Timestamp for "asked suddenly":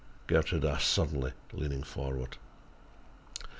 0.65-1.31